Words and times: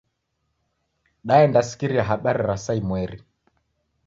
Daendasikiria 1.31 2.07
habari 2.09 2.43
ra 2.49 2.57
saa 2.65 2.79
imweri. 2.83 3.23